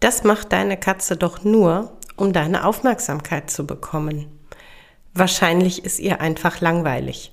Das 0.00 0.24
macht 0.24 0.52
deine 0.52 0.76
Katze 0.76 1.16
doch 1.16 1.44
nur, 1.44 1.96
um 2.16 2.32
deine 2.32 2.64
Aufmerksamkeit 2.64 3.50
zu 3.50 3.66
bekommen. 3.66 4.26
Wahrscheinlich 5.14 5.84
ist 5.84 5.98
ihr 5.98 6.20
einfach 6.20 6.60
langweilig. 6.60 7.32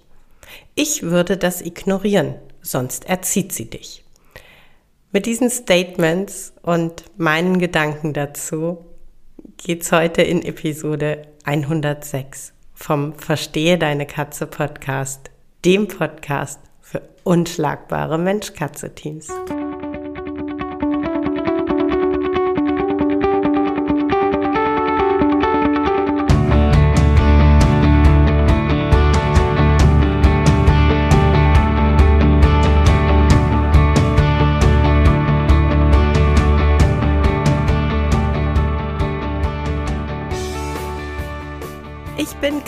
Ich 0.73 1.03
würde 1.03 1.37
das 1.37 1.61
ignorieren, 1.61 2.35
sonst 2.61 3.07
erzieht 3.07 3.51
sie 3.51 3.69
dich. 3.69 4.03
Mit 5.11 5.25
diesen 5.25 5.49
Statements 5.49 6.53
und 6.61 7.05
meinen 7.17 7.59
Gedanken 7.59 8.13
dazu 8.13 8.85
geht's 9.57 9.91
heute 9.91 10.21
in 10.21 10.41
Episode 10.41 11.27
106 11.45 12.53
vom 12.73 13.13
Verstehe 13.13 13.77
deine 13.77 14.05
Katze 14.05 14.47
Podcast, 14.47 15.31
dem 15.63 15.87
Podcast 15.87 16.59
für 16.81 17.01
unschlagbare 17.23 18.17
Mensch-Katze-Teams. 18.17 19.29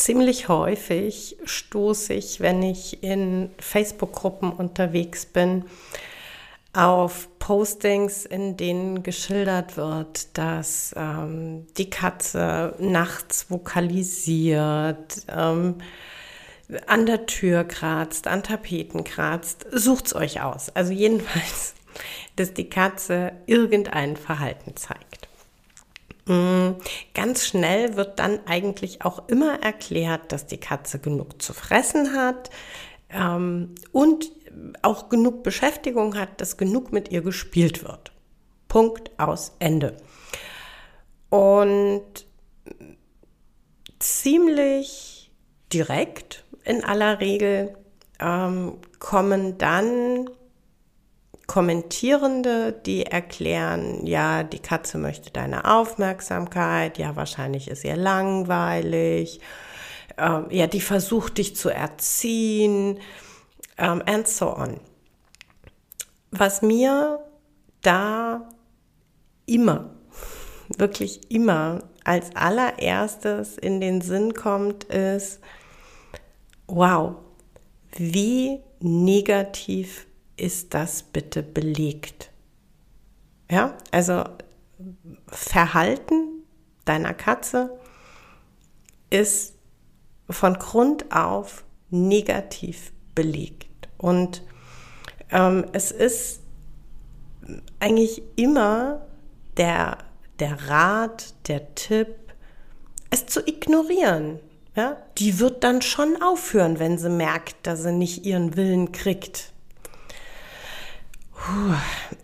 Ziemlich 0.00 0.48
häufig 0.48 1.36
stoße 1.44 2.14
ich, 2.14 2.40
wenn 2.40 2.62
ich 2.62 3.02
in 3.02 3.50
Facebook-Gruppen 3.58 4.50
unterwegs 4.50 5.26
bin, 5.26 5.64
auf 6.72 7.28
Postings, 7.38 8.24
in 8.24 8.56
denen 8.56 9.02
geschildert 9.02 9.76
wird, 9.76 10.38
dass 10.38 10.94
ähm, 10.96 11.66
die 11.76 11.90
Katze 11.90 12.74
nachts 12.78 13.50
vokalisiert, 13.50 15.26
ähm, 15.28 15.76
an 16.86 17.06
der 17.06 17.26
Tür 17.26 17.64
kratzt, 17.64 18.28
an 18.28 18.42
Tapeten 18.42 19.04
kratzt. 19.04 19.66
Sucht's 19.72 20.14
euch 20.14 20.40
aus. 20.40 20.70
Also 20.70 20.92
jedenfalls, 20.92 21.74
dass 22.36 22.54
die 22.54 22.70
Katze 22.70 23.32
irgendein 23.46 24.16
Verhalten 24.16 24.76
zeigt. 24.76 25.19
Ganz 27.30 27.46
schnell 27.46 27.94
wird 27.94 28.18
dann 28.18 28.40
eigentlich 28.46 29.04
auch 29.04 29.28
immer 29.28 29.62
erklärt, 29.62 30.32
dass 30.32 30.48
die 30.48 30.58
Katze 30.58 30.98
genug 30.98 31.40
zu 31.40 31.52
fressen 31.52 32.16
hat 32.16 32.50
ähm, 33.08 33.76
und 33.92 34.32
auch 34.82 35.08
genug 35.08 35.44
Beschäftigung 35.44 36.18
hat, 36.18 36.40
dass 36.40 36.56
genug 36.56 36.90
mit 36.90 37.12
ihr 37.12 37.22
gespielt 37.22 37.84
wird. 37.84 38.10
Punkt 38.66 39.12
aus 39.16 39.52
Ende. 39.60 39.96
Und 41.28 42.02
ziemlich 44.00 45.30
direkt 45.72 46.42
in 46.64 46.82
aller 46.82 47.20
Regel 47.20 47.76
ähm, 48.18 48.78
kommen 48.98 49.56
dann 49.56 50.28
Kommentierende, 51.50 52.72
die 52.72 53.06
erklären, 53.06 54.06
ja, 54.06 54.44
die 54.44 54.60
Katze 54.60 54.98
möchte 54.98 55.32
deine 55.32 55.64
Aufmerksamkeit, 55.64 56.96
ja, 56.96 57.16
wahrscheinlich 57.16 57.66
ist 57.66 57.82
ihr 57.82 57.96
langweilig, 57.96 59.40
ähm, 60.16 60.46
ja, 60.50 60.68
die 60.68 60.80
versucht 60.80 61.38
dich 61.38 61.56
zu 61.56 61.68
erziehen, 61.68 63.00
ähm, 63.78 64.00
and 64.06 64.28
so 64.28 64.56
on. 64.56 64.78
Was 66.30 66.62
mir 66.62 67.18
da 67.82 68.48
immer, 69.44 69.90
wirklich 70.78 71.32
immer 71.32 71.80
als 72.04 72.30
allererstes 72.36 73.58
in 73.58 73.80
den 73.80 74.02
Sinn 74.02 74.34
kommt, 74.34 74.84
ist, 74.84 75.40
wow, 76.68 77.16
wie 77.96 78.60
negativ 78.78 80.06
ist 80.40 80.74
das 80.74 81.02
bitte 81.02 81.42
belegt? 81.42 82.30
Ja, 83.50 83.76
also 83.90 84.24
Verhalten 85.26 86.44
deiner 86.84 87.14
Katze 87.14 87.78
ist 89.10 89.54
von 90.28 90.54
Grund 90.54 91.14
auf 91.14 91.64
negativ 91.90 92.92
belegt. 93.14 93.88
Und 93.98 94.42
ähm, 95.30 95.66
es 95.72 95.90
ist 95.90 96.40
eigentlich 97.80 98.22
immer 98.36 99.06
der, 99.56 99.98
der 100.38 100.68
Rat, 100.68 101.34
der 101.48 101.74
Tipp, 101.74 102.14
es 103.10 103.26
zu 103.26 103.46
ignorieren. 103.46 104.38
Ja? 104.76 104.96
Die 105.18 105.40
wird 105.40 105.64
dann 105.64 105.82
schon 105.82 106.22
aufhören, 106.22 106.78
wenn 106.78 106.96
sie 106.96 107.10
merkt, 107.10 107.66
dass 107.66 107.82
sie 107.82 107.92
nicht 107.92 108.24
ihren 108.24 108.56
Willen 108.56 108.92
kriegt. 108.92 109.52
Puh, 111.40 111.74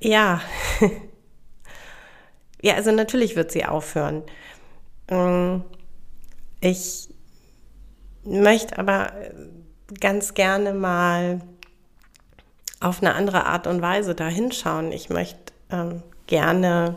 ja. 0.00 0.42
ja, 2.62 2.74
also 2.74 2.92
natürlich 2.92 3.34
wird 3.34 3.50
sie 3.50 3.64
aufhören. 3.64 4.22
Mm, 5.10 5.62
ich 6.60 7.08
möchte 8.24 8.78
aber 8.78 9.12
ganz 10.00 10.34
gerne 10.34 10.74
mal 10.74 11.40
auf 12.80 13.00
eine 13.00 13.14
andere 13.14 13.46
Art 13.46 13.66
und 13.66 13.80
Weise 13.80 14.14
da 14.14 14.28
hinschauen. 14.28 14.92
Ich 14.92 15.08
möchte 15.08 15.52
ähm, 15.70 16.02
gerne 16.26 16.96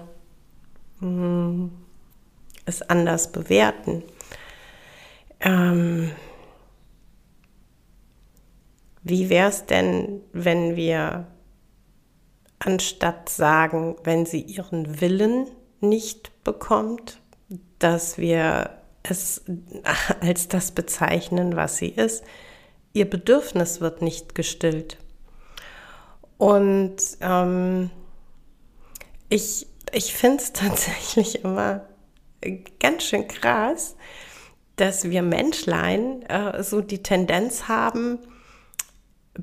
mh, 0.99 1.69
es 2.65 2.81
anders 2.81 3.31
bewerten. 3.31 4.03
Ähm, 5.39 6.11
wie 9.03 9.29
wäre 9.29 9.47
es 9.47 9.65
denn, 9.65 10.21
wenn 10.33 10.75
wir 10.75 11.27
anstatt 12.59 13.29
sagen, 13.29 13.95
wenn 14.03 14.25
sie 14.25 14.41
ihren 14.41 15.01
Willen 15.01 15.47
nicht 15.79 16.43
bekommt, 16.43 17.19
dass 17.79 18.17
wir 18.17 18.71
es 19.03 19.43
als 20.21 20.47
das 20.47 20.71
bezeichnen, 20.71 21.55
was 21.55 21.77
sie 21.77 21.89
ist. 21.89 22.23
Ihr 22.93 23.09
Bedürfnis 23.09 23.81
wird 23.81 24.01
nicht 24.01 24.35
gestillt. 24.35 24.97
Und 26.37 26.97
ähm, 27.21 27.91
ich, 29.29 29.67
ich 29.91 30.13
finde 30.13 30.43
es 30.43 30.53
tatsächlich 30.53 31.43
immer 31.43 31.85
ganz 32.79 33.03
schön 33.03 33.27
krass, 33.27 33.95
dass 34.75 35.09
wir 35.09 35.21
Menschlein 35.21 36.23
äh, 36.23 36.63
so 36.63 36.81
die 36.81 37.03
Tendenz 37.03 37.67
haben, 37.67 38.19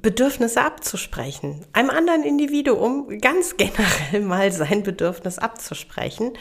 Bedürfnisse 0.02 0.60
abzusprechen. 0.62 1.65
Einem 1.72 1.91
anderen 1.91 2.22
Individuum 2.22 3.18
ganz 3.21 3.56
generell 3.56 4.21
mal 4.21 4.53
sein 4.53 4.82
Bedürfnis 4.82 5.38
abzusprechen, 5.38 6.32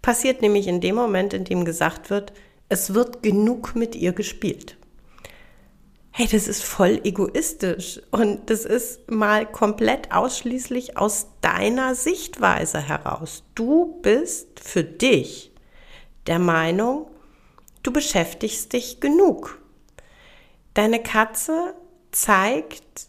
passiert 0.00 0.40
nämlich 0.40 0.66
in 0.66 0.80
dem 0.80 0.94
Moment, 0.94 1.34
in 1.34 1.44
dem 1.44 1.64
gesagt 1.64 2.10
wird, 2.10 2.32
es 2.68 2.94
wird 2.94 3.22
genug 3.22 3.74
mit 3.76 3.94
ihr 3.94 4.12
gespielt. 4.12 4.78
Hey, 6.10 6.26
das 6.30 6.48
ist 6.48 6.62
voll 6.62 7.00
egoistisch 7.04 8.00
und 8.10 8.50
das 8.50 8.64
ist 8.64 9.10
mal 9.10 9.46
komplett 9.46 10.12
ausschließlich 10.12 10.96
aus 10.96 11.26
deiner 11.40 11.94
Sichtweise 11.94 12.80
heraus. 12.80 13.44
Du 13.54 14.00
bist 14.02 14.60
für 14.60 14.84
dich 14.84 15.52
der 16.26 16.38
Meinung, 16.38 17.10
du 17.82 17.92
beschäftigst 17.92 18.72
dich 18.72 19.00
genug. 19.00 19.58
Deine 20.74 21.02
Katze 21.02 21.74
zeigt 22.12 23.08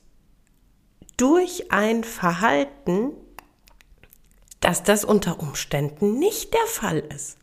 durch 1.17 1.71
ein 1.71 2.03
Verhalten, 2.03 3.11
dass 4.59 4.83
das 4.83 5.05
unter 5.05 5.39
Umständen 5.39 6.17
nicht 6.17 6.53
der 6.53 6.65
Fall 6.67 6.99
ist. 6.99 7.37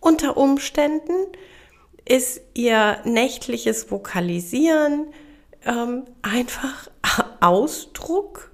Unter 0.00 0.36
Umständen 0.36 1.14
ist 2.04 2.40
ihr 2.54 2.98
nächtliches 3.04 3.90
Vokalisieren 3.90 5.12
ähm, 5.64 6.04
einfach 6.22 6.88
Ausdruck 7.40 8.50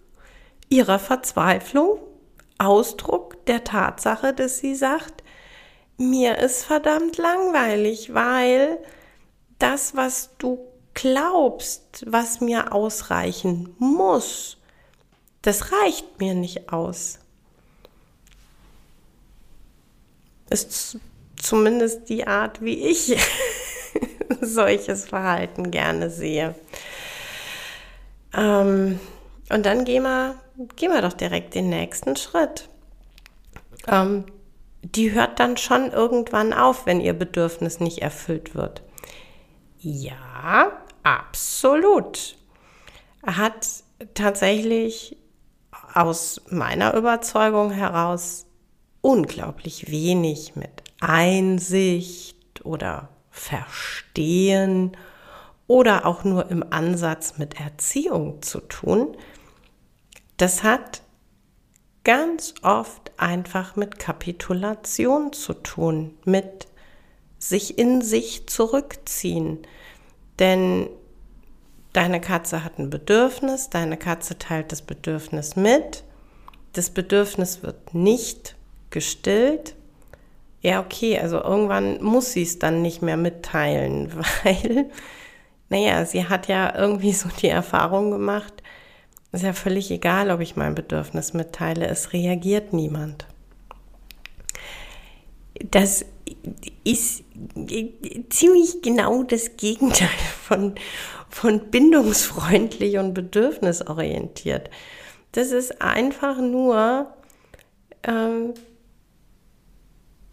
ihrer 0.68 0.98
Verzweiflung, 0.98 2.00
Ausdruck 2.58 3.44
der 3.46 3.62
Tatsache, 3.62 4.32
dass 4.32 4.58
sie 4.58 4.74
sagt, 4.74 5.22
mir 5.98 6.38
ist 6.38 6.64
verdammt 6.64 7.18
langweilig, 7.18 8.14
weil 8.14 8.78
das, 9.58 9.94
was 9.94 10.36
du 10.38 10.71
glaubst, 10.94 12.04
was 12.06 12.40
mir 12.40 12.72
ausreichen 12.72 13.74
muss, 13.78 14.56
das 15.42 15.72
reicht 15.72 16.20
mir 16.20 16.34
nicht 16.34 16.72
aus. 16.72 17.18
Ist 20.50 20.98
zumindest 21.36 22.08
die 22.08 22.26
Art, 22.26 22.62
wie 22.62 22.86
ich 22.86 23.16
solches 24.40 25.06
Verhalten 25.06 25.70
gerne 25.70 26.10
sehe. 26.10 26.54
Ähm, 28.34 29.00
und 29.50 29.66
dann 29.66 29.84
gehen 29.84 30.04
wir, 30.04 30.36
gehen 30.76 30.92
wir 30.92 31.02
doch 31.02 31.12
direkt 31.12 31.54
den 31.54 31.68
nächsten 31.68 32.16
Schritt. 32.16 32.68
Ähm, 33.88 34.24
die 34.82 35.12
hört 35.12 35.40
dann 35.40 35.56
schon 35.56 35.92
irgendwann 35.92 36.52
auf, 36.52 36.86
wenn 36.86 37.00
ihr 37.00 37.12
Bedürfnis 37.12 37.80
nicht 37.80 37.98
erfüllt 38.02 38.54
wird. 38.54 38.82
Ja, 39.78 40.72
absolut. 41.02 42.36
Hat 43.24 43.68
tatsächlich 44.14 45.16
aus 45.94 46.40
meiner 46.48 46.94
Überzeugung 46.94 47.70
heraus 47.70 48.46
unglaublich 49.00 49.90
wenig 49.90 50.56
mit 50.56 50.82
Einsicht 51.00 52.64
oder 52.64 53.08
Verstehen 53.30 54.96
oder 55.66 56.06
auch 56.06 56.24
nur 56.24 56.50
im 56.50 56.64
Ansatz 56.70 57.38
mit 57.38 57.58
Erziehung 57.58 58.42
zu 58.42 58.60
tun. 58.60 59.16
Das 60.36 60.62
hat 60.62 61.02
ganz 62.04 62.54
oft 62.62 63.12
einfach 63.16 63.76
mit 63.76 63.98
Kapitulation 63.98 65.32
zu 65.32 65.54
tun, 65.54 66.18
mit 66.24 66.66
sich 67.38 67.78
in 67.78 68.02
sich 68.02 68.46
zurückziehen. 68.48 69.66
Denn 70.42 70.88
deine 71.92 72.20
Katze 72.20 72.64
hat 72.64 72.80
ein 72.80 72.90
Bedürfnis, 72.90 73.70
deine 73.70 73.96
Katze 73.96 74.38
teilt 74.38 74.72
das 74.72 74.82
Bedürfnis 74.82 75.54
mit, 75.54 76.02
das 76.72 76.90
Bedürfnis 76.90 77.62
wird 77.62 77.94
nicht 77.94 78.56
gestillt. 78.90 79.76
Ja, 80.60 80.80
okay, 80.80 81.16
also 81.16 81.40
irgendwann 81.40 82.02
muss 82.02 82.32
sie 82.32 82.42
es 82.42 82.58
dann 82.58 82.82
nicht 82.82 83.02
mehr 83.02 83.16
mitteilen, 83.16 84.12
weil, 84.42 84.90
naja, 85.68 86.04
sie 86.06 86.28
hat 86.28 86.48
ja 86.48 86.76
irgendwie 86.76 87.12
so 87.12 87.28
die 87.40 87.48
Erfahrung 87.48 88.10
gemacht, 88.10 88.64
ist 89.30 89.44
ja 89.44 89.52
völlig 89.52 89.92
egal, 89.92 90.32
ob 90.32 90.40
ich 90.40 90.56
mein 90.56 90.74
Bedürfnis 90.74 91.34
mitteile, 91.34 91.86
es 91.86 92.12
reagiert 92.12 92.72
niemand. 92.72 93.28
Das 95.70 96.04
ist 96.84 97.24
ziemlich 98.30 98.82
genau 98.82 99.22
das 99.22 99.56
Gegenteil 99.56 100.08
von, 100.42 100.74
von 101.28 101.70
bindungsfreundlich 101.70 102.98
und 102.98 103.14
bedürfnisorientiert. 103.14 104.70
Das 105.32 105.52
ist 105.52 105.80
einfach 105.80 106.38
nur, 106.38 107.12
ähm, 108.02 108.54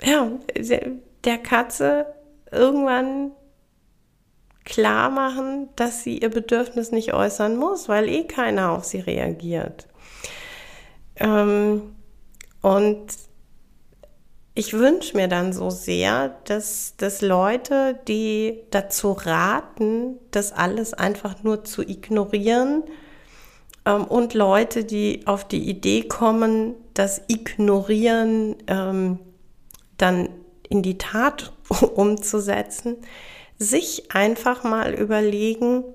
ja, 0.02 0.32
der 1.24 1.38
Katze 1.38 2.06
irgendwann 2.52 3.32
klar 4.66 5.10
machen, 5.10 5.70
dass 5.76 6.04
sie 6.04 6.20
ihr 6.20 6.30
Bedürfnis 6.30 6.92
nicht 6.92 7.14
äußern 7.14 7.58
muss, 7.58 7.90
weil 7.90 8.08
eh 8.08 8.26
keiner 8.26 8.72
auf 8.72 8.84
sie 8.86 9.00
reagiert. 9.00 9.88
Ähm, 11.16 11.96
und 12.62 13.08
ich 14.60 14.74
wünsche 14.74 15.16
mir 15.16 15.30
dann 15.30 15.54
so 15.54 15.70
sehr, 15.70 16.36
dass, 16.44 16.96
dass 16.98 17.22
Leute, 17.22 17.98
die 18.10 18.60
dazu 18.72 19.14
raten, 19.14 20.18
das 20.32 20.52
alles 20.52 20.94
einfach 20.94 21.44
nur 21.44 21.64
zu 21.64 21.82
ignorieren, 21.82 22.84
ähm, 23.86 24.04
und 24.04 24.34
Leute, 24.34 24.84
die 24.84 25.26
auf 25.28 25.48
die 25.48 25.70
Idee 25.70 26.04
kommen, 26.04 26.76
das 26.94 27.22
Ignorieren 27.30 28.58
ähm, 28.68 29.20
dann 29.96 30.28
in 30.68 30.82
die 30.82 30.98
Tat 30.98 31.54
umzusetzen, 31.96 32.98
sich 33.58 34.12
einfach 34.12 34.66
mal 34.66 34.94
überlegen, 34.94 35.86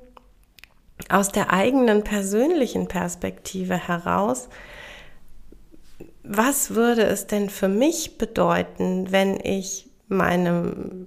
aus 1.10 1.28
der 1.28 1.52
eigenen 1.52 2.02
persönlichen 2.02 2.88
Perspektive 2.88 3.76
heraus, 3.76 4.48
was 6.24 6.74
würde 6.74 7.02
es 7.02 7.26
denn 7.26 7.50
für 7.50 7.68
mich 7.68 8.18
bedeuten, 8.18 9.12
wenn 9.12 9.38
ich 9.40 9.88
meinem 10.08 11.06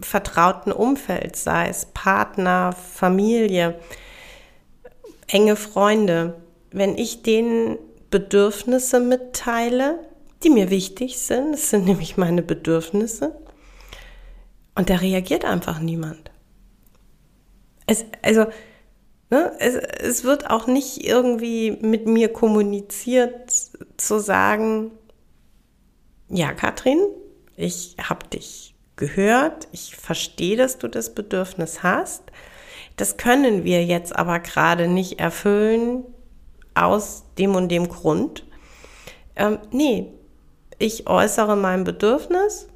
vertrauten 0.00 0.72
Umfeld, 0.72 1.36
sei 1.36 1.68
es 1.68 1.86
Partner, 1.86 2.72
Familie, 2.72 3.80
enge 5.26 5.56
Freunde, 5.56 6.34
wenn 6.70 6.96
ich 6.96 7.22
denen 7.22 7.78
Bedürfnisse 8.10 9.00
mitteile, 9.00 9.98
die 10.44 10.50
mir 10.50 10.70
wichtig 10.70 11.18
sind, 11.18 11.54
es 11.54 11.70
sind 11.70 11.86
nämlich 11.86 12.16
meine 12.16 12.42
Bedürfnisse, 12.42 13.34
und 14.74 14.90
da 14.90 14.96
reagiert 14.96 15.46
einfach 15.46 15.80
niemand. 15.80 16.30
Es, 17.86 18.04
also, 18.20 18.46
ne, 19.30 19.52
es, 19.58 19.74
es 19.74 20.24
wird 20.24 20.50
auch 20.50 20.66
nicht 20.66 21.04
irgendwie 21.04 21.72
mit 21.80 22.06
mir 22.06 22.32
kommuniziert, 22.32 23.50
zu 23.96 24.18
sagen, 24.18 24.90
ja, 26.28 26.52
Katrin, 26.52 27.00
ich 27.56 27.96
habe 28.02 28.26
dich 28.28 28.74
gehört, 28.96 29.68
ich 29.72 29.96
verstehe, 29.96 30.56
dass 30.56 30.78
du 30.78 30.88
das 30.88 31.14
Bedürfnis 31.14 31.82
hast. 31.82 32.22
Das 32.96 33.16
können 33.16 33.64
wir 33.64 33.84
jetzt 33.84 34.16
aber 34.16 34.40
gerade 34.40 34.88
nicht 34.88 35.20
erfüllen 35.20 36.04
aus 36.74 37.24
dem 37.38 37.54
und 37.54 37.68
dem 37.68 37.88
Grund. 37.88 38.44
Ähm, 39.36 39.58
nee, 39.70 40.12
ich 40.78 41.06
äußere 41.06 41.56
mein 41.56 41.84
Bedürfnis 41.84 42.68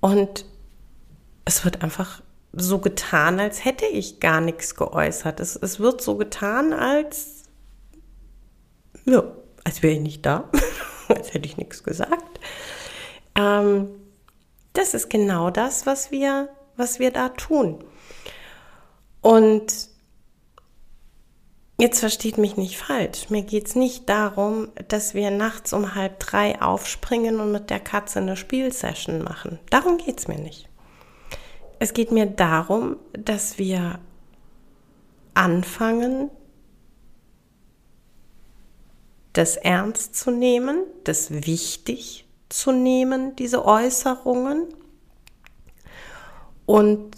und 0.00 0.44
es 1.44 1.64
wird 1.64 1.82
einfach 1.82 2.22
so 2.52 2.78
getan, 2.78 3.40
als 3.40 3.64
hätte 3.64 3.86
ich 3.86 4.20
gar 4.20 4.40
nichts 4.40 4.74
geäußert. 4.74 5.40
Es, 5.40 5.56
es 5.56 5.80
wird 5.80 6.00
so 6.00 6.16
getan, 6.16 6.72
als, 6.72 7.44
ja, 9.04 9.22
als 9.64 9.82
wäre 9.82 9.94
ich 9.94 10.00
nicht 10.00 10.24
da, 10.24 10.50
als 11.08 11.34
hätte 11.34 11.46
ich 11.46 11.56
nichts 11.56 11.82
gesagt. 11.84 12.40
Ähm, 13.34 13.88
das 14.72 14.94
ist 14.94 15.10
genau 15.10 15.50
das, 15.50 15.86
was 15.86 16.10
wir, 16.10 16.48
was 16.76 16.98
wir 16.98 17.10
da 17.10 17.30
tun. 17.30 17.84
Und 19.20 19.88
Jetzt 21.80 22.00
versteht 22.00 22.38
mich 22.38 22.56
nicht 22.56 22.76
falsch. 22.76 23.30
Mir 23.30 23.42
geht 23.42 23.68
es 23.68 23.76
nicht 23.76 24.08
darum, 24.08 24.66
dass 24.88 25.14
wir 25.14 25.30
nachts 25.30 25.72
um 25.72 25.94
halb 25.94 26.18
drei 26.18 26.60
aufspringen 26.60 27.38
und 27.38 27.52
mit 27.52 27.70
der 27.70 27.78
Katze 27.78 28.18
eine 28.18 28.36
Spielsession 28.36 29.22
machen. 29.22 29.60
Darum 29.70 29.96
geht 29.96 30.18
es 30.18 30.26
mir 30.26 30.40
nicht. 30.40 30.67
Es 31.78 31.92
geht 31.92 32.12
mir 32.12 32.26
darum, 32.26 32.96
dass 33.12 33.58
wir 33.58 33.98
anfangen, 35.34 36.30
das 39.32 39.56
ernst 39.56 40.16
zu 40.16 40.30
nehmen, 40.30 40.82
das 41.04 41.30
wichtig 41.30 42.26
zu 42.48 42.72
nehmen, 42.72 43.36
diese 43.36 43.64
Äußerungen 43.64 44.66
und 46.66 47.10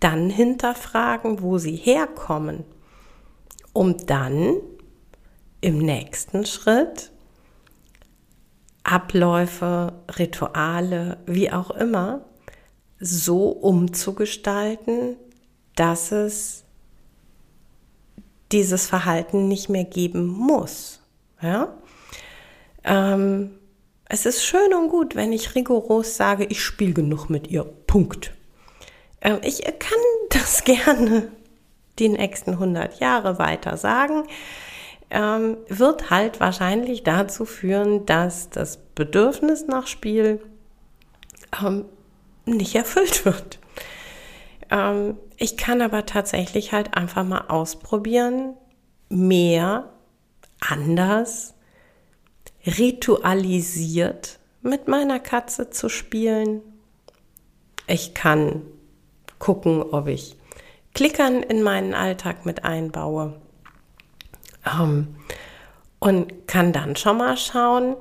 dann 0.00 0.28
hinterfragen, 0.30 1.40
wo 1.40 1.58
sie 1.58 1.76
herkommen 1.76 2.64
um 3.76 4.06
dann 4.06 4.56
im 5.60 5.78
nächsten 5.78 6.46
Schritt 6.46 7.12
Abläufe, 8.84 9.92
Rituale, 10.18 11.18
wie 11.26 11.52
auch 11.52 11.70
immer, 11.72 12.24
so 12.98 13.48
umzugestalten, 13.48 15.16
dass 15.74 16.12
es 16.12 16.64
dieses 18.52 18.86
Verhalten 18.86 19.48
nicht 19.48 19.68
mehr 19.68 19.84
geben 19.84 20.26
muss. 20.26 21.00
Ja? 21.42 21.74
Ähm, 22.84 23.50
es 24.08 24.24
ist 24.24 24.44
schön 24.44 24.72
und 24.74 24.88
gut, 24.88 25.16
wenn 25.16 25.32
ich 25.32 25.54
rigoros 25.54 26.16
sage, 26.16 26.44
ich 26.44 26.62
spiele 26.62 26.92
genug 26.92 27.28
mit 27.28 27.48
ihr. 27.48 27.64
Punkt. 27.64 28.32
Ähm, 29.20 29.40
ich 29.42 29.62
kann 29.64 29.98
das 30.30 30.64
gerne 30.64 31.28
die 31.98 32.08
nächsten 32.08 32.52
100 32.52 33.00
Jahre 33.00 33.38
weiter 33.38 33.76
sagen, 33.76 34.24
ähm, 35.10 35.56
wird 35.68 36.10
halt 36.10 36.40
wahrscheinlich 36.40 37.02
dazu 37.02 37.44
führen, 37.44 38.06
dass 38.06 38.50
das 38.50 38.78
Bedürfnis 38.94 39.66
nach 39.66 39.86
Spiel 39.86 40.40
ähm, 41.64 41.84
nicht 42.46 42.74
erfüllt 42.74 43.24
wird. 43.24 43.58
Ähm, 44.70 45.18
ich 45.36 45.56
kann 45.56 45.82
aber 45.82 46.06
tatsächlich 46.06 46.72
halt 46.72 46.96
einfach 46.96 47.24
mal 47.24 47.46
ausprobieren, 47.48 48.54
mehr, 49.08 49.90
anders, 50.60 51.54
ritualisiert 52.66 54.38
mit 54.62 54.88
meiner 54.88 55.20
Katze 55.20 55.70
zu 55.70 55.88
spielen. 55.88 56.62
Ich 57.86 58.14
kann 58.14 58.62
gucken, 59.38 59.82
ob 59.82 60.08
ich 60.08 60.36
Klickern 60.94 61.42
in 61.42 61.62
meinen 61.62 61.94
Alltag 61.94 62.46
mit 62.46 62.64
einbaue. 62.64 63.34
Ähm, 64.66 65.16
und 65.98 66.48
kann 66.48 66.72
dann 66.72 66.96
schon 66.96 67.18
mal 67.18 67.36
schauen, 67.36 67.96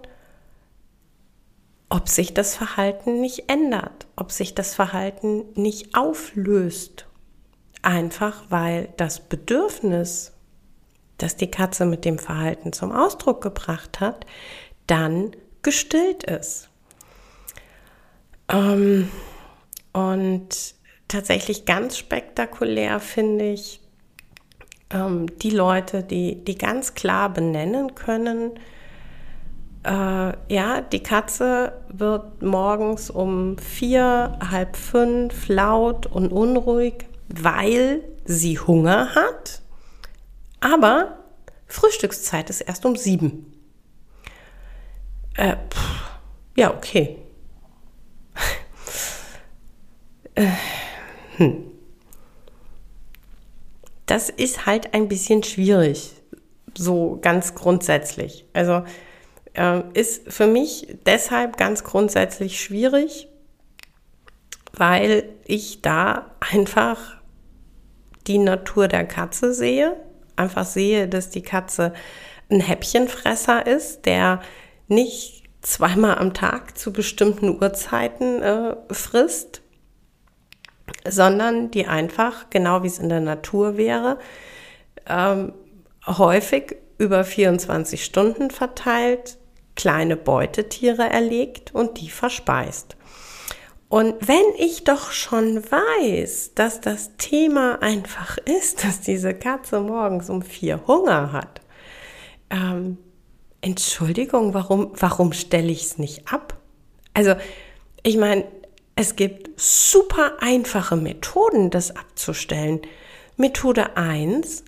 ob 1.89 2.09
sich 2.09 2.33
das 2.33 2.55
Verhalten 2.55 3.21
nicht 3.21 3.49
ändert, 3.49 4.07
ob 4.15 4.31
sich 4.31 4.55
das 4.55 4.73
Verhalten 4.73 5.45
nicht 5.55 5.95
auflöst. 5.95 7.07
Einfach 7.81 8.43
weil 8.49 8.89
das 8.97 9.19
Bedürfnis, 9.19 10.33
das 11.17 11.35
die 11.37 11.51
Katze 11.51 11.85
mit 11.85 12.03
dem 12.03 12.17
Verhalten 12.17 12.73
zum 12.73 12.91
Ausdruck 12.91 13.41
gebracht 13.41 13.99
hat, 13.99 14.25
dann 14.87 15.31
gestillt 15.61 16.23
ist. 16.23 16.69
Ähm, 18.49 19.09
und 19.93 20.75
tatsächlich 21.07 21.65
ganz 21.65 21.97
spektakulär 21.97 22.99
finde 22.99 23.45
ich 23.51 23.79
ähm, 24.91 25.27
die 25.39 25.51
Leute, 25.51 26.03
die, 26.03 26.43
die 26.43 26.57
ganz 26.57 26.93
klar 26.93 27.29
benennen 27.29 27.95
können, 27.95 28.51
ja, 29.87 30.81
die 30.81 31.03
Katze 31.03 31.73
wird 31.89 32.41
morgens 32.41 33.09
um 33.09 33.57
vier, 33.57 34.39
halb 34.49 34.77
fünf 34.77 35.47
laut 35.47 36.07
und 36.07 36.31
unruhig, 36.31 37.05
weil 37.27 38.03
sie 38.25 38.57
Hunger 38.57 39.13
hat, 39.13 39.61
aber 40.59 41.19
Frühstückszeit 41.67 42.49
ist 42.49 42.61
erst 42.61 42.85
um 42.85 42.95
sieben. 42.95 43.53
Äh, 45.35 45.57
pff, 45.69 46.19
ja, 46.55 46.73
okay. 46.73 47.17
äh, 50.35 50.47
hm. 51.37 51.71
Das 54.05 54.29
ist 54.29 54.65
halt 54.65 54.93
ein 54.93 55.07
bisschen 55.07 55.43
schwierig, 55.43 56.13
so 56.77 57.17
ganz 57.21 57.55
grundsätzlich. 57.55 58.45
Also 58.53 58.83
äh, 59.57 59.83
ist 59.93 60.31
für 60.31 60.47
mich 60.47 60.97
deshalb 61.05 61.57
ganz 61.57 61.83
grundsätzlich 61.83 62.61
schwierig, 62.61 63.27
weil 64.73 65.29
ich 65.45 65.81
da 65.81 66.31
einfach 66.39 67.15
die 68.27 68.37
Natur 68.37 68.87
der 68.87 69.05
Katze 69.05 69.53
sehe, 69.53 69.95
einfach 70.35 70.65
sehe, 70.65 71.07
dass 71.07 71.29
die 71.29 71.43
Katze 71.43 71.93
ein 72.49 72.59
Häppchenfresser 72.59 73.65
ist, 73.65 74.05
der 74.05 74.41
nicht 74.87 75.43
zweimal 75.61 76.17
am 76.17 76.33
Tag 76.33 76.77
zu 76.77 76.93
bestimmten 76.93 77.49
Uhrzeiten 77.61 78.41
äh, 78.41 78.75
frisst, 78.91 79.61
sondern 81.07 81.71
die 81.71 81.87
einfach, 81.87 82.49
genau 82.49 82.83
wie 82.83 82.87
es 82.87 82.99
in 82.99 83.09
der 83.09 83.21
Natur 83.21 83.77
wäre, 83.77 84.19
ähm, 85.07 85.53
häufig 86.05 86.75
über 86.97 87.23
24 87.23 88.03
Stunden 88.03 88.51
verteilt 88.51 89.37
kleine 89.75 90.15
Beutetiere 90.15 91.09
erlegt 91.09 91.73
und 91.73 91.99
die 91.99 92.09
verspeist. 92.09 92.95
Und 93.87 94.27
wenn 94.27 94.45
ich 94.57 94.83
doch 94.83 95.11
schon 95.11 95.63
weiß, 95.63 96.53
dass 96.55 96.81
das 96.81 97.11
Thema 97.17 97.81
einfach 97.81 98.37
ist, 98.39 98.83
dass 98.83 99.01
diese 99.01 99.33
Katze 99.33 99.79
morgens 99.79 100.29
um 100.29 100.41
vier 100.41 100.87
Hunger 100.87 101.31
hat, 101.31 101.61
ähm, 102.49 102.97
Entschuldigung, 103.61 104.53
warum, 104.53 104.91
warum 104.93 105.33
stelle 105.33 105.71
ich 105.71 105.83
es 105.83 105.97
nicht 105.97 106.31
ab? 106.31 106.57
Also, 107.13 107.35
ich 108.03 108.17
meine, 108.17 108.45
es 108.95 109.15
gibt 109.15 109.59
super 109.59 110.33
einfache 110.39 110.95
Methoden, 110.95 111.69
das 111.69 111.95
abzustellen. 111.95 112.81
Methode 113.37 113.97
1, 113.97 114.63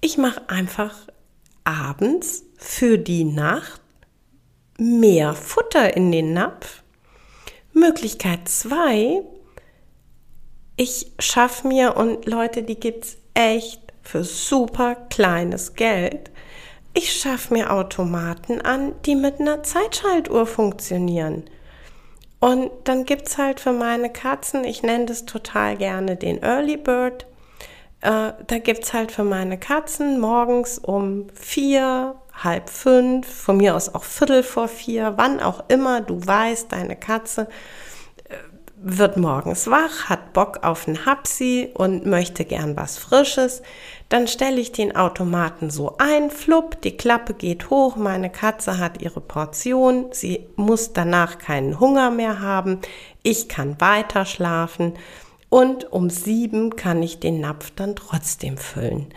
ich 0.00 0.18
mache 0.18 0.48
einfach 0.48 1.06
abends 1.64 2.44
für 2.56 2.98
die 2.98 3.24
Nacht 3.24 3.81
mehr 4.82 5.34
Futter 5.34 5.96
in 5.96 6.10
den 6.10 6.32
Napf. 6.32 6.82
Möglichkeit 7.72 8.48
2, 8.48 9.22
ich 10.76 11.12
schaffe 11.18 11.68
mir, 11.68 11.96
und 11.96 12.26
Leute, 12.26 12.62
die 12.62 12.78
gibt 12.78 13.04
es 13.04 13.16
echt 13.34 13.80
für 14.02 14.24
super 14.24 14.96
kleines 15.08 15.74
Geld, 15.74 16.30
ich 16.94 17.12
schaffe 17.12 17.54
mir 17.54 17.72
Automaten 17.72 18.60
an, 18.60 18.92
die 19.06 19.14
mit 19.14 19.40
einer 19.40 19.62
Zeitschaltuhr 19.62 20.44
funktionieren. 20.44 21.44
Und 22.40 22.70
dann 22.84 23.04
gibt 23.04 23.28
es 23.28 23.38
halt 23.38 23.60
für 23.60 23.72
meine 23.72 24.10
Katzen, 24.10 24.64
ich 24.64 24.82
nenne 24.82 25.06
das 25.06 25.24
total 25.24 25.76
gerne 25.76 26.16
den 26.16 26.42
Early 26.42 26.76
Bird. 26.76 27.26
Äh, 28.00 28.32
da 28.46 28.58
gibt 28.58 28.84
es 28.84 28.92
halt 28.92 29.12
für 29.12 29.24
meine 29.24 29.58
Katzen 29.58 30.20
morgens 30.20 30.78
um 30.78 31.28
vier, 31.34 32.16
halb 32.32 32.70
fünf, 32.70 33.26
von 33.26 33.56
mir 33.56 33.76
aus 33.76 33.94
auch 33.94 34.04
Viertel 34.04 34.42
vor 34.42 34.68
vier, 34.68 35.14
wann 35.16 35.40
auch 35.40 35.64
immer 35.68 36.00
du 36.00 36.24
weißt, 36.24 36.72
deine 36.72 36.96
Katze 36.96 37.48
äh, 38.24 38.36
wird 38.76 39.16
morgens 39.16 39.68
wach, 39.68 40.08
hat 40.08 40.32
Bock 40.32 40.60
auf 40.62 40.88
einen 40.88 41.06
Hapsi 41.06 41.70
und 41.74 42.06
möchte 42.06 42.44
gern 42.44 42.76
was 42.76 42.98
Frisches, 42.98 43.62
dann 44.08 44.26
stelle 44.26 44.60
ich 44.60 44.72
den 44.72 44.96
Automaten 44.96 45.70
so 45.70 45.96
ein, 45.98 46.30
flupp, 46.30 46.80
die 46.82 46.96
Klappe 46.96 47.34
geht 47.34 47.70
hoch, 47.70 47.96
meine 47.96 48.30
Katze 48.30 48.78
hat 48.78 49.00
ihre 49.02 49.20
Portion, 49.20 50.06
sie 50.10 50.46
muss 50.56 50.92
danach 50.92 51.38
keinen 51.38 51.78
Hunger 51.80 52.10
mehr 52.10 52.40
haben, 52.40 52.80
ich 53.22 53.48
kann 53.48 53.80
weiter 53.80 54.24
schlafen 54.24 54.94
und 55.48 55.92
um 55.92 56.08
sieben 56.08 56.76
kann 56.76 57.02
ich 57.02 57.20
den 57.20 57.40
Napf 57.40 57.72
dann 57.76 57.94
trotzdem 57.94 58.56
füllen. 58.56 59.12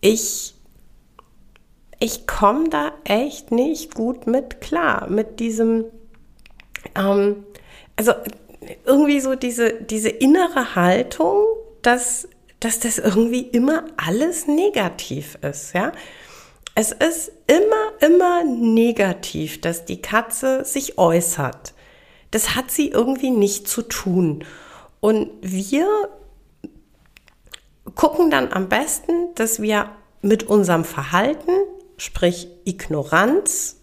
Ich 0.00 0.55
ich 1.98 2.26
komme 2.26 2.68
da 2.68 2.92
echt 3.04 3.52
nicht 3.52 3.94
gut 3.94 4.26
mit 4.26 4.60
klar, 4.60 5.08
mit 5.08 5.40
diesem, 5.40 5.84
ähm, 6.94 7.44
also 7.96 8.12
irgendwie 8.84 9.20
so 9.20 9.34
diese, 9.34 9.74
diese 9.74 10.08
innere 10.08 10.74
Haltung, 10.74 11.44
dass 11.82 12.28
dass 12.60 12.80
das 12.80 12.98
irgendwie 12.98 13.42
immer 13.42 13.84
alles 13.96 14.46
negativ 14.46 15.38
ist, 15.42 15.74
ja. 15.74 15.92
Es 16.74 16.92
ist 16.92 17.32
immer, 17.46 17.92
immer 18.06 18.44
negativ, 18.44 19.60
dass 19.60 19.84
die 19.84 20.02
Katze 20.02 20.64
sich 20.64 20.98
äußert. 20.98 21.72
Das 22.32 22.54
hat 22.54 22.70
sie 22.70 22.88
irgendwie 22.88 23.30
nicht 23.30 23.66
zu 23.66 23.82
tun. 23.82 24.44
Und 25.00 25.30
wir 25.40 25.86
gucken 27.94 28.30
dann 28.30 28.52
am 28.52 28.68
besten, 28.68 29.34
dass 29.36 29.62
wir 29.62 29.90
mit 30.20 30.42
unserem 30.44 30.84
Verhalten, 30.84 31.52
sprich 31.96 32.48
Ignoranz, 32.64 33.80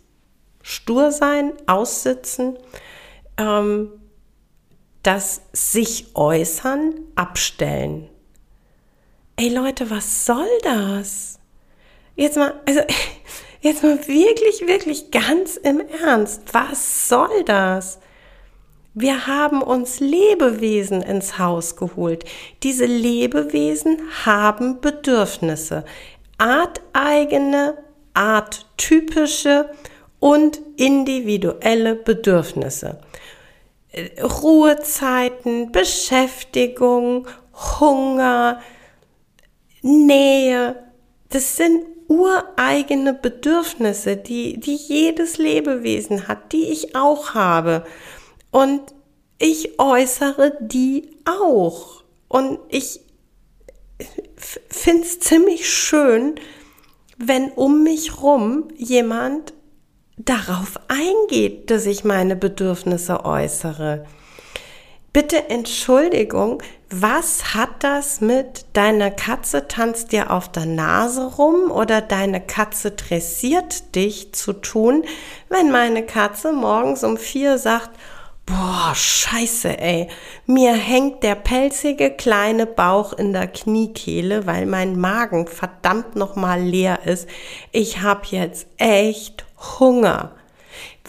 stur 0.62 1.12
sein, 1.12 1.54
aussitzen, 1.68 2.58
ähm, 3.38 3.90
das 5.02 5.42
sich 5.52 6.16
äußern, 6.16 6.94
abstellen 7.16 8.10
ey 9.36 9.50
Leute, 9.50 9.90
was 9.90 10.26
soll 10.26 10.48
das? 10.64 11.40
Jetzt 12.16 12.38
mal, 12.38 12.54
also 12.66 12.82
jetzt 13.62 13.84
mal 13.84 14.00
wirklich, 14.08 14.68
wirklich 14.68 15.12
ganz 15.12 15.58
im 15.58 15.82
Ernst, 16.04 16.42
was 16.54 17.10
soll 17.10 17.44
das? 17.46 18.00
Wir 18.94 19.26
haben 19.26 19.64
uns 19.64 20.00
Lebewesen 20.00 21.02
ins 21.02 21.40
Haus 21.40 21.76
geholt. 21.76 22.26
Diese 22.62 22.86
Lebewesen 22.86 23.98
haben 24.24 24.82
Bedürfnisse, 24.82 25.84
arteigene, 26.38 27.83
arttypische 28.14 29.70
und 30.20 30.60
individuelle 30.78 31.96
Bedürfnisse. 31.96 33.00
Ruhezeiten, 34.22 35.72
Beschäftigung, 35.72 37.28
Hunger, 37.80 38.62
Nähe. 39.82 40.76
Das 41.30 41.58
sind 41.58 41.86
ureigene 42.08 43.14
Bedürfnisse, 43.14 44.18
die, 44.18 44.60
die 44.60 44.76
jedes 44.76 45.38
Lebewesen 45.38 46.28
hat, 46.28 46.54
die 46.54 46.72
ich 46.72 46.96
auch 46.96 47.34
habe. 47.34 47.86
Und 48.52 48.82
ich 49.40 49.80
äußere 49.80 50.58
die 50.62 51.10
auch. 51.26 52.04
Und 52.28 52.60
ich 52.70 53.02
finde 54.70 55.04
es 55.04 55.20
ziemlich 55.20 55.70
schön, 55.70 56.36
wenn 57.28 57.52
um 57.52 57.84
mich 57.84 58.22
rum 58.22 58.68
jemand 58.76 59.54
darauf 60.18 60.80
eingeht, 60.88 61.70
dass 61.70 61.86
ich 61.86 62.04
meine 62.04 62.36
Bedürfnisse 62.36 63.26
äußere. 63.26 64.06
Bitte 65.12 65.50
Entschuldigung, 65.50 66.64
was 66.90 67.54
hat 67.54 67.70
das 67.84 68.20
mit 68.20 68.66
deiner 68.74 69.12
Katze 69.12 69.68
tanzt 69.68 70.12
dir 70.12 70.32
auf 70.32 70.52
der 70.52 70.66
Nase 70.66 71.26
rum 71.36 71.70
oder 71.70 72.02
deine 72.02 72.42
Katze 72.42 72.92
dressiert 72.92 73.96
dich 73.96 74.34
zu 74.34 74.54
tun, 74.54 75.04
wenn 75.50 75.72
meine 75.72 76.04
Katze 76.04 76.52
morgens 76.52 77.04
um 77.04 77.18
vier 77.18 77.60
sagt, 77.60 77.92
Boah, 78.46 78.94
scheiße, 78.94 79.80
ey. 79.80 80.10
Mir 80.46 80.74
hängt 80.74 81.24
der 81.24 81.36
pelzige 81.36 82.12
kleine 82.12 82.66
Bauch 82.66 83.14
in 83.14 83.32
der 83.32 83.48
Kniekehle, 83.48 84.46
weil 84.46 84.66
mein 84.66 85.00
Magen 85.00 85.48
verdammt 85.48 86.16
nochmal 86.18 86.62
leer 86.62 87.06
ist. 87.06 87.28
Ich 87.72 88.02
hab 88.02 88.26
jetzt 88.26 88.68
echt 88.78 89.46
Hunger. 89.80 90.32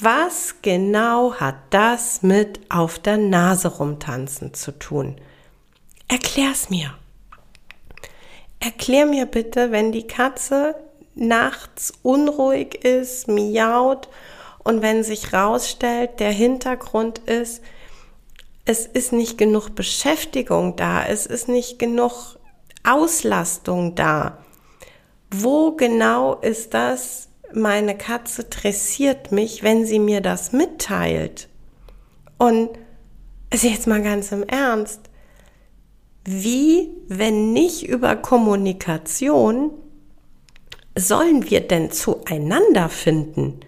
Was 0.00 0.56
genau 0.62 1.34
hat 1.34 1.56
das 1.70 2.22
mit 2.22 2.60
auf 2.68 2.98
der 2.98 3.16
Nase 3.16 3.68
rumtanzen 3.68 4.54
zu 4.54 4.78
tun? 4.78 5.16
Erklär's 6.08 6.70
mir. 6.70 6.94
Erklär 8.60 9.06
mir 9.06 9.26
bitte, 9.26 9.72
wenn 9.72 9.92
die 9.92 10.06
Katze 10.06 10.74
nachts 11.14 11.92
unruhig 12.02 12.84
ist, 12.84 13.28
miaut 13.28 14.08
und 14.64 14.82
wenn 14.82 15.04
sich 15.04 15.32
rausstellt, 15.32 16.18
der 16.20 16.30
Hintergrund 16.30 17.18
ist, 17.18 17.62
es 18.64 18.86
ist 18.86 19.12
nicht 19.12 19.36
genug 19.36 19.74
Beschäftigung 19.74 20.74
da, 20.76 21.04
es 21.04 21.26
ist 21.26 21.48
nicht 21.48 21.78
genug 21.78 22.38
Auslastung 22.82 23.94
da. 23.94 24.38
Wo 25.30 25.72
genau 25.72 26.34
ist 26.40 26.74
das? 26.74 27.28
Meine 27.52 27.96
Katze 27.96 28.44
dressiert 28.44 29.32
mich, 29.32 29.62
wenn 29.62 29.84
sie 29.84 29.98
mir 29.98 30.20
das 30.20 30.52
mitteilt. 30.52 31.48
Und 32.38 32.70
also 33.50 33.68
jetzt 33.68 33.86
mal 33.86 34.02
ganz 34.02 34.32
im 34.32 34.42
Ernst. 34.44 35.00
Wie, 36.24 36.90
wenn 37.06 37.52
nicht 37.52 37.86
über 37.86 38.16
Kommunikation, 38.16 39.70
sollen 40.96 41.50
wir 41.50 41.60
denn 41.60 41.90
zueinander 41.90 42.88
finden? 42.88 43.60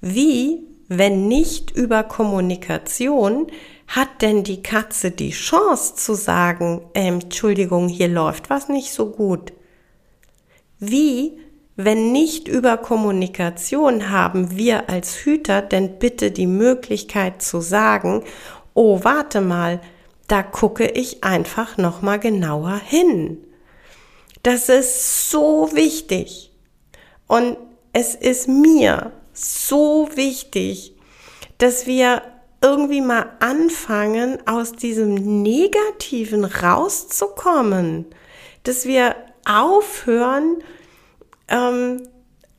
Wie, 0.00 0.66
wenn 0.88 1.28
nicht 1.28 1.70
über 1.70 2.02
Kommunikation, 2.02 3.46
hat 3.86 4.22
denn 4.22 4.44
die 4.44 4.62
Katze 4.62 5.10
die 5.10 5.30
Chance 5.30 5.96
zu 5.96 6.14
sagen, 6.14 6.82
äh, 6.94 7.08
Entschuldigung, 7.08 7.88
hier 7.88 8.08
läuft 8.08 8.50
was 8.50 8.68
nicht 8.68 8.92
so 8.92 9.10
gut? 9.10 9.52
Wie, 10.78 11.38
wenn 11.76 12.12
nicht 12.12 12.48
über 12.48 12.76
Kommunikation 12.76 14.10
haben 14.10 14.56
wir 14.56 14.88
als 14.88 15.16
Hüter 15.24 15.62
denn 15.62 15.98
bitte 15.98 16.30
die 16.30 16.46
Möglichkeit 16.46 17.42
zu 17.42 17.60
sagen, 17.60 18.22
oh, 18.74 19.00
warte 19.02 19.40
mal, 19.40 19.80
da 20.28 20.42
gucke 20.42 20.86
ich 20.86 21.24
einfach 21.24 21.76
noch 21.76 22.02
mal 22.02 22.18
genauer 22.18 22.76
hin. 22.76 23.38
Das 24.42 24.68
ist 24.68 25.30
so 25.30 25.70
wichtig. 25.72 26.52
Und 27.26 27.56
es 27.92 28.14
ist 28.14 28.48
mir 28.48 29.12
so 29.32 30.08
wichtig, 30.14 30.94
dass 31.58 31.86
wir 31.86 32.22
irgendwie 32.62 33.00
mal 33.00 33.30
anfangen, 33.40 34.38
aus 34.46 34.72
diesem 34.72 35.42
Negativen 35.42 36.44
rauszukommen, 36.44 38.06
dass 38.64 38.84
wir 38.84 39.16
aufhören, 39.46 40.62
ähm, 41.48 42.02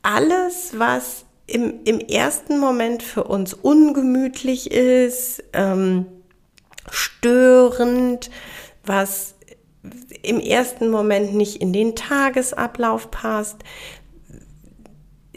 alles, 0.01 0.74
was 0.78 1.25
im, 1.46 1.82
im 1.84 2.00
ersten 2.00 2.60
Moment 2.60 3.04
für 3.04 3.25
uns 3.25 3.54
ungemütlich 3.54 4.72
ist, 4.72 5.44
ähm, 5.54 6.06
störend, 6.90 8.32
was 8.84 9.36
im 10.24 10.40
ersten 10.40 10.90
Moment 10.90 11.34
nicht 11.34 11.62
in 11.62 11.74
den 11.74 11.96
Tagesablauf 11.96 13.12
passt, 13.12 13.58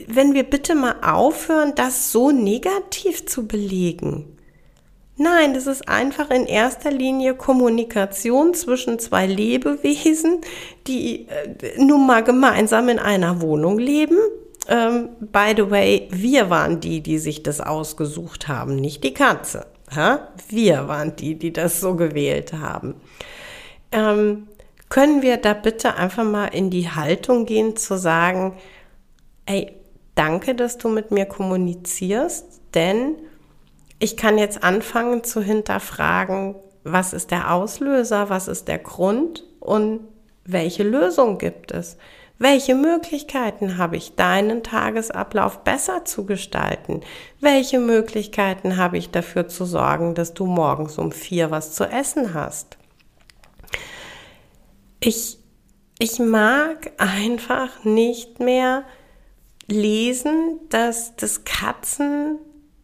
wenn 0.08 0.34
wir 0.34 0.44
bitte 0.44 0.74
mal 0.74 0.96
aufhören, 1.02 1.74
das 1.74 2.10
so 2.10 2.30
negativ 2.30 3.26
zu 3.26 3.46
belegen. 3.46 4.34
Nein, 5.16 5.54
das 5.54 5.68
ist 5.68 5.88
einfach 5.88 6.30
in 6.30 6.46
erster 6.46 6.90
Linie 6.90 7.34
Kommunikation 7.34 8.52
zwischen 8.52 8.98
zwei 8.98 9.26
Lebewesen, 9.26 10.40
die 10.88 11.28
äh, 11.28 11.78
nun 11.78 12.06
mal 12.06 12.24
gemeinsam 12.24 12.88
in 12.88 12.98
einer 12.98 13.40
Wohnung 13.40 13.78
leben. 13.78 14.18
Ähm, 14.66 15.10
by 15.20 15.52
the 15.56 15.70
way, 15.70 16.08
wir 16.10 16.50
waren 16.50 16.80
die, 16.80 17.00
die 17.00 17.18
sich 17.18 17.44
das 17.44 17.60
ausgesucht 17.60 18.48
haben, 18.48 18.74
nicht 18.74 19.04
die 19.04 19.14
Katze. 19.14 19.66
Ha? 19.94 20.28
Wir 20.48 20.88
waren 20.88 21.14
die, 21.14 21.38
die 21.38 21.52
das 21.52 21.80
so 21.80 21.94
gewählt 21.94 22.52
haben. 22.52 22.96
Ähm, 23.92 24.48
können 24.88 25.22
wir 25.22 25.36
da 25.36 25.54
bitte 25.54 25.94
einfach 25.94 26.24
mal 26.24 26.46
in 26.46 26.70
die 26.70 26.88
Haltung 26.88 27.46
gehen 27.46 27.76
zu 27.76 27.96
sagen, 27.96 28.54
ey, 29.46 29.72
danke, 30.14 30.54
dass 30.54 30.78
du 30.78 30.88
mit 30.88 31.10
mir 31.10 31.26
kommunizierst, 31.26 32.60
denn 32.74 33.16
ich 33.98 34.16
kann 34.16 34.38
jetzt 34.38 34.62
anfangen 34.62 35.24
zu 35.24 35.40
hinterfragen, 35.40 36.56
was 36.82 37.12
ist 37.12 37.30
der 37.30 37.52
Auslöser, 37.52 38.28
was 38.28 38.48
ist 38.48 38.68
der 38.68 38.78
Grund 38.78 39.44
und 39.60 40.00
welche 40.44 40.82
Lösung 40.82 41.38
gibt 41.38 41.72
es? 41.72 41.96
Welche 42.38 42.74
Möglichkeiten 42.74 43.78
habe 43.78 43.96
ich, 43.96 44.16
deinen 44.16 44.62
Tagesablauf 44.62 45.62
besser 45.62 46.04
zu 46.04 46.26
gestalten? 46.26 47.00
Welche 47.40 47.78
Möglichkeiten 47.78 48.76
habe 48.76 48.98
ich 48.98 49.10
dafür 49.10 49.48
zu 49.48 49.64
sorgen, 49.64 50.14
dass 50.14 50.34
du 50.34 50.44
morgens 50.44 50.98
um 50.98 51.12
vier 51.12 51.50
was 51.50 51.74
zu 51.74 51.84
essen 51.84 52.34
hast? 52.34 52.76
Ich, 54.98 55.38
ich 55.98 56.18
mag 56.18 56.92
einfach 56.98 57.84
nicht 57.84 58.40
mehr 58.40 58.84
lesen, 59.66 60.60
dass 60.68 61.16
das 61.16 61.44
Katzen 61.44 62.38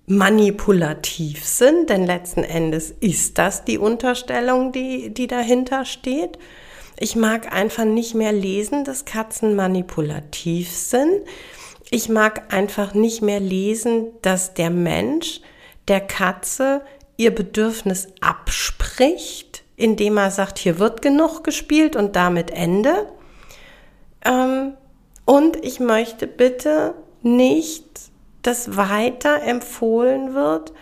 manipulativ 0.07 1.45
sind, 1.45 1.88
denn 1.88 2.05
letzten 2.05 2.43
Endes 2.43 2.90
ist 3.01 3.38
das 3.38 3.64
die 3.64 3.79
Unterstellung, 3.79 4.73
die, 4.73 5.14
die 5.14 5.27
dahinter 5.27 5.85
steht. 5.85 6.38
Ich 6.99 7.16
mag 7.16 7.53
einfach 7.53 7.85
nicht 7.85 8.14
mehr 8.14 8.33
lesen, 8.33 8.85
dass 8.85 9.05
Katzen 9.05 9.55
manipulativ 9.55 10.71
sind. 10.71 11.23
Ich 11.90 12.09
mag 12.09 12.53
einfach 12.53 12.93
nicht 12.95 13.23
mehr 13.23 13.40
lesen, 13.40 14.09
dass 14.23 14.55
der 14.55 14.71
Mensch 14.71 15.40
der 15.88 16.01
Katze 16.01 16.83
ihr 17.16 17.35
Bedürfnis 17.35 18.09
abspricht, 18.21 19.62
indem 19.77 20.16
er 20.16 20.31
sagt, 20.31 20.59
hier 20.59 20.79
wird 20.79 21.03
genug 21.03 21.45
gespielt 21.45 21.97
und 21.97 22.16
damit 22.16 22.51
Ende. 22.51 23.07
Ähm, 24.25 24.75
und 25.31 25.64
ich 25.64 25.79
möchte 25.79 26.27
bitte 26.27 26.93
nicht, 27.23 27.85
dass 28.43 28.77
weiter 28.77 29.40
empfohlen 29.45 30.35
wird, 30.35 30.73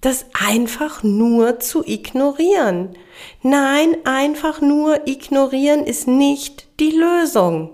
das 0.00 0.26
einfach 0.32 1.02
nur 1.02 1.58
zu 1.58 1.84
ignorieren. 1.84 2.96
Nein, 3.42 3.96
einfach 4.04 4.60
nur 4.60 5.08
ignorieren 5.08 5.82
ist 5.84 6.06
nicht 6.06 6.68
die 6.78 6.92
Lösung. 6.92 7.70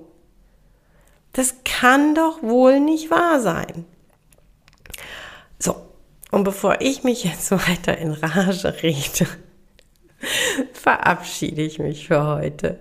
Das 1.35 1.57
kann 1.67 2.15
doch 2.15 2.43
wohl 2.43 2.81
nicht 2.81 3.11
wahr 3.11 3.39
sein. 3.39 3.85
So, 5.59 5.77
und 6.31 6.45
bevor 6.45 6.81
ich 6.81 7.05
mich 7.05 7.25
jetzt 7.25 7.51
weiter 7.69 7.99
in 7.99 8.13
Rage 8.13 8.83
rede, 8.83 9.27
verabschiede 10.73 11.61
ich 11.61 11.79
mich 11.79 12.09
für 12.09 12.25
heute. 12.25 12.81